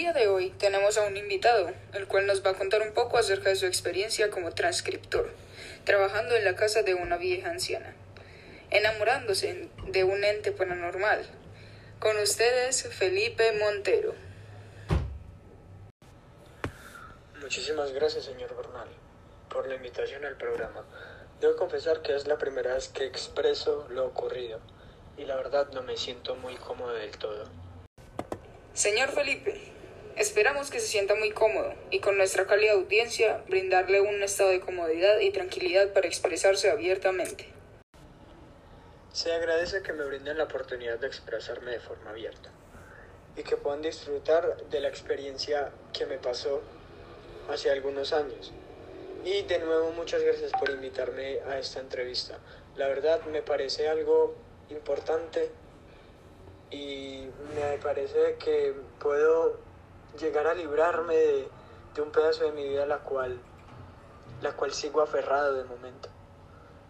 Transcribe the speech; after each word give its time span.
día 0.00 0.12
de 0.14 0.28
hoy 0.28 0.48
tenemos 0.56 0.96
a 0.96 1.02
un 1.02 1.18
invitado, 1.18 1.70
el 1.92 2.06
cual 2.06 2.26
nos 2.26 2.42
va 2.42 2.52
a 2.52 2.54
contar 2.54 2.80
un 2.80 2.94
poco 2.94 3.18
acerca 3.18 3.50
de 3.50 3.56
su 3.56 3.66
experiencia 3.66 4.30
como 4.30 4.54
transcriptor, 4.54 5.30
trabajando 5.84 6.34
en 6.36 6.46
la 6.46 6.56
casa 6.56 6.82
de 6.82 6.94
una 6.94 7.18
vieja 7.18 7.50
anciana, 7.50 7.94
enamorándose 8.70 9.68
de 9.88 10.04
un 10.04 10.24
ente 10.24 10.52
paranormal. 10.52 11.26
Con 11.98 12.16
ustedes, 12.16 12.88
Felipe 12.94 13.52
Montero. 13.58 14.14
Muchísimas 17.42 17.92
gracias, 17.92 18.24
señor 18.24 18.56
Bernal, 18.56 18.88
por 19.50 19.68
la 19.68 19.74
invitación 19.74 20.24
al 20.24 20.38
programa. 20.38 20.82
Debo 21.42 21.56
confesar 21.56 22.00
que 22.00 22.16
es 22.16 22.26
la 22.26 22.38
primera 22.38 22.72
vez 22.72 22.88
que 22.88 23.04
expreso 23.04 23.86
lo 23.90 24.06
ocurrido 24.06 24.60
y 25.18 25.26
la 25.26 25.36
verdad 25.36 25.68
no 25.74 25.82
me 25.82 25.98
siento 25.98 26.36
muy 26.36 26.54
cómodo 26.54 26.94
del 26.94 27.10
todo. 27.18 27.44
Señor 28.72 29.10
Felipe, 29.10 29.60
esperamos 30.16 30.70
que 30.70 30.80
se 30.80 30.86
sienta 30.86 31.14
muy 31.14 31.30
cómodo 31.30 31.74
y 31.90 32.00
con 32.00 32.16
nuestra 32.16 32.46
cálida 32.46 32.72
audiencia 32.72 33.42
brindarle 33.48 34.00
un 34.00 34.22
estado 34.22 34.50
de 34.50 34.60
comodidad 34.60 35.20
y 35.20 35.30
tranquilidad 35.30 35.92
para 35.92 36.06
expresarse 36.06 36.70
abiertamente. 36.70 37.48
Se 39.12 39.32
agradece 39.32 39.82
que 39.82 39.92
me 39.92 40.04
brinden 40.04 40.38
la 40.38 40.44
oportunidad 40.44 40.98
de 40.98 41.06
expresarme 41.06 41.72
de 41.72 41.80
forma 41.80 42.10
abierta 42.10 42.50
y 43.36 43.42
que 43.42 43.56
puedan 43.56 43.82
disfrutar 43.82 44.56
de 44.68 44.80
la 44.80 44.88
experiencia 44.88 45.72
que 45.92 46.06
me 46.06 46.18
pasó 46.18 46.62
hace 47.50 47.70
algunos 47.70 48.12
años. 48.12 48.52
Y 49.24 49.42
de 49.42 49.58
nuevo 49.58 49.92
muchas 49.92 50.22
gracias 50.22 50.52
por 50.52 50.70
invitarme 50.70 51.40
a 51.40 51.58
esta 51.58 51.80
entrevista. 51.80 52.38
La 52.76 52.88
verdad 52.88 53.20
me 53.26 53.42
parece 53.42 53.88
algo 53.88 54.34
importante 54.70 55.50
y 56.70 57.28
me 57.54 57.78
parece 57.82 58.36
que 58.38 58.74
puedo 59.00 59.58
llegar 60.18 60.46
a 60.46 60.54
librarme 60.54 61.14
de, 61.14 61.48
de, 61.94 62.02
un 62.02 62.10
pedazo 62.10 62.44
de 62.44 62.52
mi 62.52 62.68
vida 62.68 62.86
la 62.86 62.98
cual, 62.98 63.40
la 64.42 64.52
cual 64.52 64.72
sigo 64.72 65.00
aferrado 65.00 65.54
de 65.54 65.64
momento. 65.64 66.08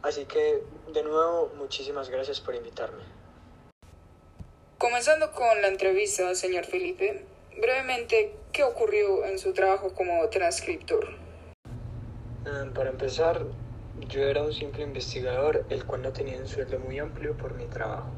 Así 0.02 0.24
que 0.24 0.62
de 0.92 1.02
nuevo 1.02 1.52
muchísimas 1.56 2.08
gracias 2.08 2.40
por 2.40 2.54
invitarme. 2.54 3.02
Comenzando 4.78 5.32
con 5.32 5.60
la 5.60 5.68
entrevista, 5.68 6.34
señor 6.34 6.64
Felipe, 6.64 7.26
brevemente, 7.60 8.34
¿qué 8.52 8.64
ocurrió 8.64 9.26
en 9.26 9.38
su 9.38 9.52
trabajo 9.52 9.92
como 9.94 10.26
transcriptor? 10.30 11.06
Um, 12.46 12.72
para 12.72 12.88
empezar, 12.88 13.44
yo 14.08 14.22
era 14.22 14.42
un 14.42 14.54
simple 14.54 14.82
investigador, 14.82 15.66
el 15.68 15.84
cual 15.84 16.00
no 16.00 16.12
tenía 16.12 16.38
un 16.38 16.48
sueldo 16.48 16.78
muy 16.78 16.98
amplio 16.98 17.36
por 17.36 17.52
mi 17.54 17.66
trabajo. 17.66 18.08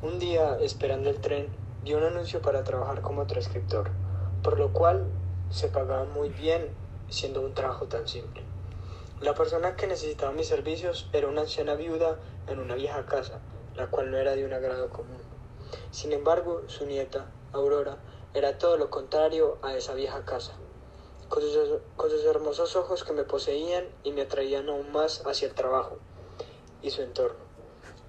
Un 0.00 0.18
día, 0.18 0.56
esperando 0.62 1.10
el 1.10 1.20
tren, 1.20 1.48
vi 1.84 1.92
un 1.92 2.04
anuncio 2.04 2.40
para 2.40 2.64
trabajar 2.64 3.02
como 3.02 3.26
transcriptor, 3.26 3.90
por 4.46 4.60
lo 4.60 4.72
cual 4.72 5.08
se 5.50 5.66
pagaba 5.66 6.04
muy 6.04 6.28
bien 6.28 6.70
siendo 7.08 7.40
un 7.40 7.52
trabajo 7.52 7.86
tan 7.86 8.06
simple. 8.06 8.44
La 9.20 9.34
persona 9.34 9.74
que 9.74 9.88
necesitaba 9.88 10.30
mis 10.30 10.46
servicios 10.46 11.10
era 11.12 11.26
una 11.26 11.40
anciana 11.40 11.74
viuda 11.74 12.20
en 12.46 12.60
una 12.60 12.76
vieja 12.76 13.06
casa, 13.06 13.40
la 13.74 13.88
cual 13.88 14.12
no 14.12 14.18
era 14.18 14.36
de 14.36 14.44
un 14.44 14.52
agrado 14.52 14.88
común. 14.90 15.18
Sin 15.90 16.12
embargo, 16.12 16.62
su 16.68 16.86
nieta, 16.86 17.26
Aurora, 17.52 17.98
era 18.34 18.56
todo 18.56 18.76
lo 18.76 18.88
contrario 18.88 19.58
a 19.62 19.74
esa 19.74 19.94
vieja 19.94 20.24
casa. 20.24 20.52
Con 21.28 21.42
sus, 21.42 21.80
con 21.96 22.08
sus, 22.08 22.24
hermosos 22.24 22.76
ojos 22.76 23.02
que 23.02 23.14
me 23.14 23.24
poseían 23.24 23.88
y 24.04 24.12
me 24.12 24.22
atraían 24.22 24.68
aún 24.68 24.92
más 24.92 25.26
hacia 25.26 25.48
el 25.48 25.54
trabajo 25.54 25.98
y 26.82 26.90
su 26.90 27.02
entorno. 27.02 27.40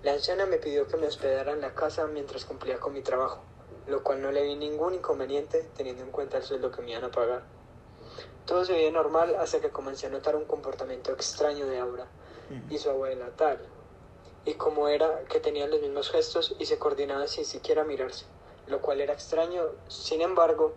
La 0.03 0.13
anciana 0.13 0.45
me 0.45 0.57
pidió 0.57 0.87
que 0.87 0.97
me 0.97 1.07
hospedara 1.07 1.53
en 1.53 1.61
la 1.61 1.73
casa 1.73 2.05
mientras 2.05 2.45
cumplía 2.45 2.79
con 2.79 2.93
mi 2.93 3.01
trabajo, 3.01 3.41
lo 3.87 4.03
cual 4.03 4.21
no 4.21 4.31
le 4.31 4.43
vi 4.43 4.55
ningún 4.55 4.95
inconveniente 4.95 5.69
teniendo 5.75 6.03
en 6.03 6.11
cuenta 6.11 6.37
el 6.37 6.43
sueldo 6.43 6.71
que 6.71 6.81
me 6.81 6.91
iban 6.91 7.05
a 7.05 7.11
pagar. 7.11 7.43
Todo 8.45 8.63
se 8.65 8.73
veía 8.73 8.91
normal 8.91 9.35
hasta 9.35 9.59
que 9.59 9.69
comencé 9.69 10.07
a 10.07 10.09
notar 10.09 10.35
un 10.35 10.45
comportamiento 10.45 11.11
extraño 11.11 11.67
de 11.67 11.79
Aura 11.79 12.07
y 12.69 12.77
su 12.77 12.89
abuela 12.89 13.27
tal, 13.35 13.59
y 14.45 14.53
como 14.53 14.87
era 14.87 15.25
que 15.25 15.41
tenían 15.41 15.69
los 15.69 15.81
mismos 15.81 16.09
gestos 16.09 16.55
y 16.57 16.65
se 16.65 16.79
coordinaban 16.79 17.27
sin 17.27 17.43
siquiera 17.43 17.83
mirarse, 17.83 18.25
lo 18.67 18.81
cual 18.81 19.01
era 19.01 19.13
extraño, 19.13 19.63
sin 19.89 20.21
embargo, 20.21 20.73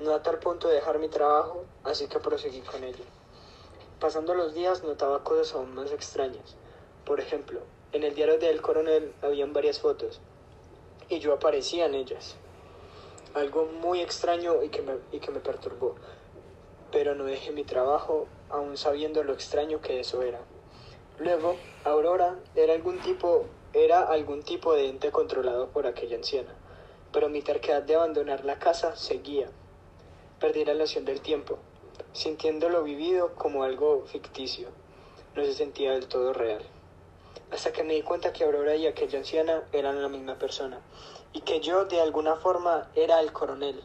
no 0.00 0.14
a 0.14 0.22
tal 0.22 0.40
punto 0.40 0.68
de 0.68 0.74
dejar 0.74 0.98
mi 0.98 1.08
trabajo, 1.08 1.64
así 1.84 2.08
que 2.08 2.18
proseguí 2.18 2.60
con 2.62 2.82
ello. 2.82 3.04
Pasando 4.00 4.34
los 4.34 4.54
días 4.54 4.82
notaba 4.82 5.22
cosas 5.22 5.54
aún 5.54 5.74
más 5.76 5.92
extrañas. 5.92 6.56
Por 7.04 7.20
ejemplo, 7.20 7.60
en 7.92 8.02
el 8.02 8.16
diario 8.16 8.38
del 8.38 8.60
coronel 8.60 9.14
habían 9.22 9.52
varias 9.52 9.78
fotos 9.78 10.20
y 11.08 11.20
yo 11.20 11.32
aparecía 11.32 11.86
en 11.86 11.94
ellas. 11.94 12.36
Algo 13.34 13.66
muy 13.66 14.00
extraño 14.00 14.62
y 14.62 14.68
que 14.68 14.82
me, 14.82 14.94
y 15.10 15.20
que 15.20 15.30
me 15.30 15.40
perturbó. 15.40 15.96
Pero 16.90 17.14
no 17.14 17.24
dejé 17.24 17.52
mi 17.52 17.64
trabajo 17.64 18.26
aún 18.50 18.76
sabiendo 18.76 19.24
lo 19.24 19.32
extraño 19.32 19.80
que 19.80 20.00
eso 20.00 20.22
era. 20.22 20.40
Luego, 21.18 21.56
Aurora 21.84 22.38
era 22.54 22.74
algún 22.74 22.98
tipo, 23.00 23.46
era 23.72 24.02
algún 24.02 24.42
tipo 24.42 24.74
de 24.74 24.88
ente 24.88 25.10
controlado 25.10 25.68
por 25.68 25.86
aquella 25.86 26.16
anciana, 26.16 26.54
pero 27.12 27.28
mi 27.28 27.42
terquedad 27.42 27.82
de 27.82 27.94
abandonar 27.94 28.44
la 28.44 28.58
casa 28.58 28.96
seguía 28.96 29.48
perdí 30.42 30.64
la 30.64 30.74
noción 30.74 31.04
del 31.04 31.20
tiempo, 31.20 31.60
sintiendo 32.12 32.68
lo 32.68 32.82
vivido 32.82 33.32
como 33.36 33.62
algo 33.62 34.02
ficticio. 34.06 34.70
No 35.36 35.44
se 35.44 35.54
sentía 35.54 35.92
del 35.92 36.08
todo 36.08 36.32
real. 36.32 36.64
Hasta 37.50 37.72
que 37.72 37.82
me 37.82 37.94
di 37.94 38.02
cuenta 38.02 38.32
que 38.32 38.44
Aurora 38.44 38.76
y 38.76 38.86
aquella 38.86 39.18
anciana 39.18 39.62
eran 39.72 40.00
la 40.00 40.08
misma 40.08 40.38
persona, 40.38 40.80
y 41.32 41.42
que 41.42 41.60
yo 41.60 41.84
de 41.84 42.00
alguna 42.00 42.36
forma 42.36 42.90
era 42.94 43.20
el 43.20 43.32
coronel. 43.32 43.82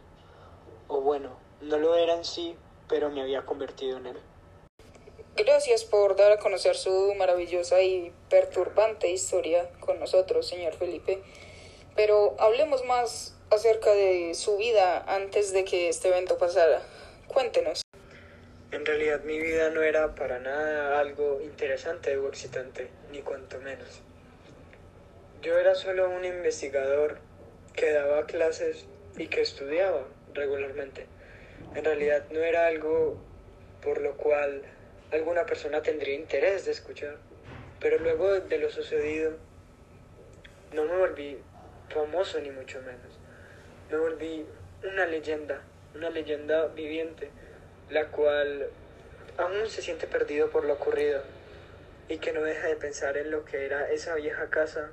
O 0.87 1.01
bueno, 1.01 1.37
no 1.61 1.77
lo 1.77 1.95
era 1.95 2.15
en 2.15 2.25
sí, 2.25 2.55
pero 2.87 3.09
me 3.09 3.21
había 3.21 3.45
convertido 3.45 3.97
en 3.97 4.07
él. 4.07 4.17
Gracias 5.35 5.83
por 5.83 6.15
dar 6.15 6.31
a 6.31 6.39
conocer 6.39 6.75
su 6.75 7.13
maravillosa 7.15 7.81
y 7.83 8.11
perturbante 8.29 9.11
historia 9.11 9.69
con 9.79 9.99
nosotros, 9.99 10.47
señor 10.47 10.73
Felipe. 10.73 11.21
Pero 11.95 12.35
hablemos 12.39 12.83
más 12.85 13.35
acerca 13.51 13.91
de 13.91 14.33
su 14.33 14.57
vida 14.57 15.03
antes 15.07 15.53
de 15.53 15.63
que 15.63 15.89
este 15.89 16.07
evento 16.07 16.37
pasara. 16.37 16.81
Cuéntenos. 17.27 17.81
En 18.71 18.85
realidad 18.85 19.21
mi 19.23 19.39
vida 19.39 19.69
no 19.69 19.81
era 19.81 20.15
para 20.15 20.39
nada 20.39 20.99
algo 20.99 21.41
interesante 21.41 22.17
o 22.17 22.27
excitante, 22.27 22.89
ni 23.11 23.21
cuanto 23.21 23.59
menos. 23.61 24.01
Yo 25.41 25.57
era 25.57 25.75
solo 25.75 26.09
un 26.09 26.25
investigador 26.25 27.19
que 27.73 27.91
daba 27.91 28.25
clases 28.25 28.85
y 29.17 29.27
que 29.27 29.41
estudiaba 29.41 30.07
regularmente. 30.33 31.05
En 31.75 31.85
realidad 31.85 32.25
no 32.31 32.39
era 32.39 32.67
algo 32.67 33.17
por 33.83 34.01
lo 34.01 34.17
cual 34.17 34.63
alguna 35.11 35.45
persona 35.45 35.81
tendría 35.81 36.15
interés 36.15 36.65
de 36.65 36.71
escuchar. 36.71 37.17
Pero 37.79 37.99
luego 37.99 38.39
de 38.39 38.57
lo 38.57 38.69
sucedido, 38.69 39.37
no 40.73 40.83
me 40.85 40.97
volví 40.97 41.37
famoso 41.89 42.39
ni 42.39 42.49
mucho 42.49 42.81
menos 42.81 43.17
me 43.89 43.97
volví 43.97 44.45
una 44.83 45.05
leyenda, 45.05 45.61
una 45.95 46.09
leyenda 46.09 46.67
viviente, 46.67 47.29
la 47.89 48.07
cual 48.07 48.69
aún 49.37 49.69
se 49.69 49.81
siente 49.81 50.07
perdido 50.07 50.49
por 50.49 50.65
lo 50.65 50.73
ocurrido 50.73 51.21
y 52.09 52.17
que 52.17 52.31
no 52.31 52.41
deja 52.41 52.67
de 52.67 52.75
pensar 52.75 53.17
en 53.17 53.31
lo 53.31 53.45
que 53.45 53.65
era 53.65 53.89
esa 53.91 54.15
vieja 54.15 54.49
casa 54.49 54.91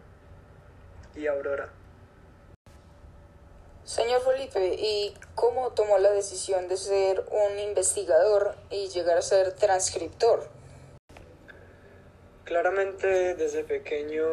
y 1.15 1.27
Aurora. 1.27 1.71
Señor 3.85 4.23
Felipe, 4.23 4.77
¿y 4.79 5.15
cómo 5.35 5.73
tomó 5.73 5.99
la 5.99 6.11
decisión 6.11 6.69
de 6.69 6.77
ser 6.77 7.25
un 7.31 7.59
investigador 7.59 8.57
y 8.71 8.89
llegar 8.89 9.19
a 9.19 9.23
ser 9.23 9.53
transcriptor? 9.53 10.49
Claramente 12.45 13.35
desde 13.35 13.65
pequeño, 13.65 14.25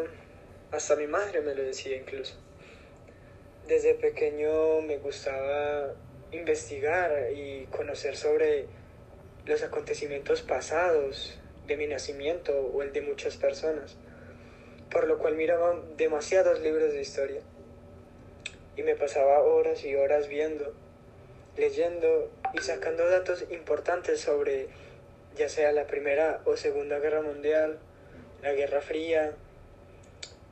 hasta 0.71 0.95
mi 0.95 1.07
madre 1.07 1.41
me 1.41 1.53
lo 1.53 1.63
decía 1.63 1.97
incluso 1.97 2.35
desde 3.71 3.93
pequeño 3.95 4.81
me 4.81 4.97
gustaba 4.97 5.93
investigar 6.31 7.31
y 7.33 7.65
conocer 7.71 8.15
sobre 8.15 8.65
los 9.45 9.63
acontecimientos 9.63 10.41
pasados 10.41 11.37
de 11.67 11.77
mi 11.77 11.87
nacimiento 11.87 12.53
o 12.73 12.83
el 12.83 12.93
de 12.93 13.01
muchas 13.01 13.37
personas, 13.37 13.97
por 14.89 15.07
lo 15.07 15.17
cual 15.17 15.35
miraba 15.35 15.79
demasiados 15.97 16.59
libros 16.61 16.93
de 16.93 17.01
historia 17.01 17.41
y 18.75 18.83
me 18.83 18.95
pasaba 18.95 19.41
horas 19.41 19.83
y 19.83 19.95
horas 19.95 20.27
viendo, 20.27 20.73
leyendo 21.57 22.31
y 22.53 22.59
sacando 22.59 23.09
datos 23.09 23.45
importantes 23.51 24.21
sobre 24.21 24.67
ya 25.35 25.49
sea 25.49 25.71
la 25.71 25.87
Primera 25.87 26.41
o 26.45 26.57
Segunda 26.57 26.99
Guerra 26.99 27.21
Mundial, 27.21 27.79
la 28.41 28.53
Guerra 28.53 28.81
Fría 28.81 29.33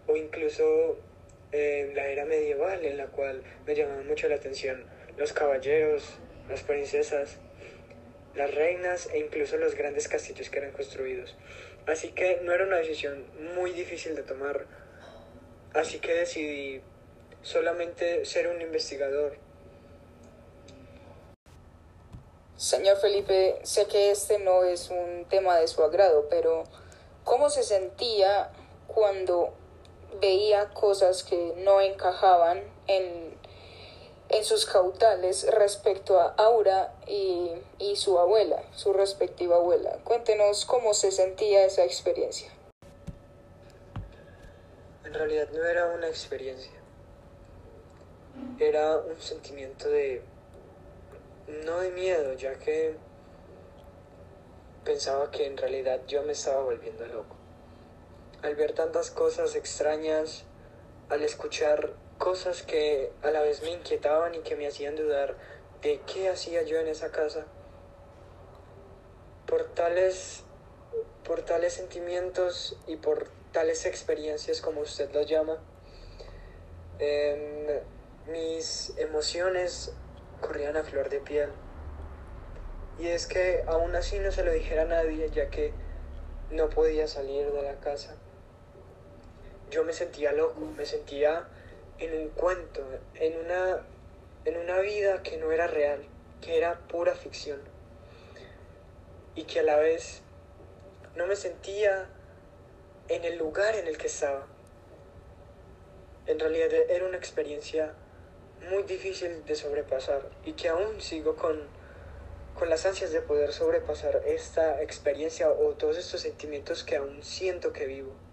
o 0.07 0.15
incluso 0.15 0.97
eh, 1.51 1.91
la 1.95 2.07
era 2.07 2.25
medieval 2.25 2.85
en 2.85 2.97
la 2.97 3.07
cual 3.07 3.43
me 3.65 3.75
llamaban 3.75 4.07
mucho 4.07 4.27
la 4.27 4.35
atención 4.35 4.83
los 5.19 5.33
caballeros, 5.33 6.04
las 6.50 6.63
princesas, 6.63 7.36
las 8.36 8.56
reinas 8.56 9.10
e 9.12 9.19
incluso 9.19 9.57
los 9.57 9.75
grandes 9.75 10.07
castillos 10.07 10.50
que 10.50 10.60
eran 10.60 10.71
construidos. 10.71 11.36
Así 11.86 12.12
que 12.12 12.39
no 12.44 12.54
era 12.54 12.66
una 12.66 12.77
decisión 12.77 13.25
muy 13.54 13.71
difícil 13.74 14.16
de 14.16 14.24
tomar. 14.24 14.66
Así 15.74 16.00
que 16.00 16.13
decidí 16.13 16.81
solamente 17.42 18.25
ser 18.25 18.48
un 18.48 18.62
investigador. 18.62 19.38
Señor 22.56 22.98
Felipe, 22.98 23.60
sé 23.63 23.88
que 23.88 24.12
este 24.12 24.39
no 24.39 24.63
es 24.63 24.89
un 24.89 25.25
tema 25.30 25.57
de 25.57 25.68
su 25.68 25.83
agrado, 25.83 26.27
pero 26.30 26.63
¿cómo 27.24 27.50
se 27.50 27.63
sentía 27.63 28.51
cuando 28.88 29.54
veía 30.21 30.69
cosas 30.69 31.24
que 31.24 31.54
no 31.57 31.81
encajaban 31.81 32.62
en, 32.88 33.38
en 34.29 34.45
sus 34.45 34.65
cautales 34.65 35.47
respecto 35.51 36.19
a 36.19 36.33
Aura 36.37 36.93
y, 37.07 37.51
y 37.79 37.95
su 37.95 38.19
abuela, 38.19 38.63
su 38.75 38.93
respectiva 38.93 39.57
abuela? 39.57 39.99
Cuéntenos 40.03 40.65
cómo 40.65 40.93
se 40.93 41.11
sentía 41.11 41.65
esa 41.65 41.83
experiencia. 41.83 42.51
En 45.03 45.13
realidad 45.13 45.49
no 45.51 45.65
era 45.65 45.87
una 45.87 46.07
experiencia, 46.07 46.71
era 48.59 48.97
un 48.97 49.19
sentimiento 49.19 49.89
de, 49.89 50.21
no 51.65 51.79
de 51.79 51.89
miedo, 51.89 52.33
ya 52.33 52.53
que 52.59 52.95
pensaba 54.83 55.31
que 55.31 55.47
en 55.47 55.57
realidad 55.57 56.01
yo 56.07 56.21
me 56.23 56.33
estaba 56.33 56.61
volviendo 56.61 57.05
loco. 57.07 57.35
Al 58.43 58.55
ver 58.55 58.73
tantas 58.73 59.09
cosas 59.11 59.55
extrañas, 59.55 60.43
al 61.09 61.23
escuchar 61.23 61.94
cosas 62.17 62.63
que 62.63 63.11
a 63.23 63.31
la 63.31 63.41
vez 63.41 63.63
me 63.63 63.71
inquietaban 63.71 64.35
y 64.35 64.39
que 64.39 64.56
me 64.56 64.67
hacían 64.67 64.95
dudar 64.95 65.35
de 65.81 66.01
qué 66.01 66.29
hacía 66.29 66.63
yo 66.63 66.79
en 66.79 66.88
esa 66.88 67.11
casa, 67.11 67.45
por 69.47 69.63
tales, 69.73 70.44
por 71.25 71.41
tales 71.41 71.73
sentimientos 71.73 72.77
y 72.85 72.97
por 72.97 73.29
tales 73.51 73.85
experiencias 73.85 74.61
como 74.61 74.81
usted 74.81 75.11
los 75.11 75.25
llama, 75.25 75.57
em, 77.00 77.79
mis 78.27 78.94
emociones 78.97 79.94
corrían 80.41 80.77
a 80.77 80.83
flor 80.83 81.09
de 81.09 81.19
piel. 81.19 81.50
Y 83.00 83.07
es 83.07 83.25
que 83.25 83.63
aún 83.65 83.95
así 83.95 84.19
no 84.19 84.31
se 84.31 84.44
lo 84.44 84.51
dijera 84.51 84.83
a 84.83 84.85
nadie, 84.85 85.29
ya 85.31 85.50
que 85.50 85.73
no 86.51 86.69
podía 86.69 87.07
salir 87.07 87.51
de 87.51 87.61
la 87.61 87.79
casa. 87.79 88.15
Yo 89.69 89.83
me 89.83 89.94
sentía 89.94 90.31
loco, 90.31 90.62
me 90.77 90.86
sentía 90.86 91.48
en 92.00 92.13
un 92.18 92.30
cuento, 92.30 92.81
en 93.16 93.38
una, 93.39 93.86
en 94.45 94.57
una 94.57 94.80
vida 94.80 95.21
que 95.21 95.38
no 95.38 95.51
era 95.51 95.68
real, 95.68 96.04
que 96.42 96.57
era 96.57 96.80
pura 96.88 97.13
ficción. 97.13 97.60
Y 99.36 99.44
que 99.44 99.60
a 99.60 99.63
la 99.63 99.77
vez 99.77 100.21
no 101.16 101.27
me 101.27 101.36
sentía 101.36 102.07
en 103.10 103.25
el 103.25 103.38
lugar 103.38 103.75
en 103.75 103.88
el 103.88 103.98
que 103.98 104.07
estaba. 104.07 104.48
En 106.25 106.39
realidad 106.39 106.71
era 106.89 107.06
una 107.06 107.18
experiencia 107.18 107.94
muy 108.69 108.83
difícil 108.83 109.45
de 109.45 109.56
sobrepasar 109.56 110.30
y 110.45 110.54
que 110.54 110.69
aún 110.69 111.01
sigo 111.01 111.36
con, 111.36 111.60
con 112.57 112.69
las 112.69 112.86
ansias 112.86 113.12
de 113.12 113.21
poder 113.21 113.54
sobrepasar 113.54 114.21
esta 114.25 114.81
experiencia 114.81 115.50
o 115.50 115.74
todos 115.75 115.98
estos 115.98 116.21
sentimientos 116.21 116.83
que 116.83 116.98
aún 116.98 117.24
siento 117.24 117.71
que 117.71 117.86
vivo. 117.86 118.28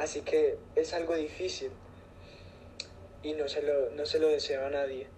Así 0.00 0.22
que 0.22 0.56
es 0.76 0.94
algo 0.94 1.14
difícil 1.14 1.70
y 3.22 3.34
no 3.34 3.50
se 3.50 3.60
lo, 3.60 3.90
no 3.90 4.06
se 4.06 4.18
lo 4.18 4.28
deseo 4.28 4.64
a 4.64 4.70
nadie. 4.70 5.08